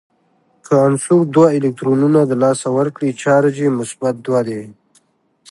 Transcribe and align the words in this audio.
که 0.65 0.73
عنصر 0.85 1.19
دوه 1.35 1.47
الکترونونه 1.57 2.19
د 2.25 2.31
لاسه 2.43 2.67
ورکړي 2.77 3.09
چارج 3.21 3.55
یې 3.63 3.69
مثبت 3.79 4.15
دوه 4.25 4.41
دی. 4.47 4.61